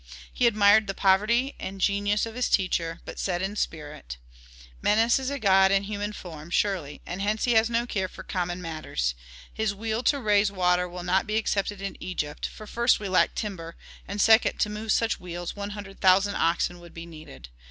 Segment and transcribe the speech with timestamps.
[0.33, 4.17] He admired the poverty and the genius of his teacher, but said in spirit,
[4.81, 8.23] "Menes is a god in human form, surely, and hence he has no care for
[8.23, 9.13] common matters.
[9.53, 13.35] His wheel to raise water will not be accepted in Egypt, for first we lack
[13.35, 13.75] timber,
[14.07, 17.49] and second to move such wheels one hundred thousand oxen would be needed.